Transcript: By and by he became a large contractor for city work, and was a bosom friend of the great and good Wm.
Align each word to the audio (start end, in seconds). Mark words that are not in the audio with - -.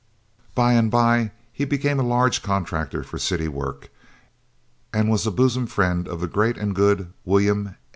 By 0.55 0.73
and 0.73 0.89
by 0.89 1.29
he 1.53 1.63
became 1.63 1.99
a 1.99 2.03
large 2.03 2.41
contractor 2.41 3.03
for 3.03 3.19
city 3.19 3.47
work, 3.47 3.91
and 4.91 5.11
was 5.11 5.27
a 5.27 5.31
bosom 5.31 5.67
friend 5.67 6.07
of 6.07 6.21
the 6.21 6.27
great 6.27 6.57
and 6.57 6.73
good 6.73 7.13
Wm. 7.23 7.75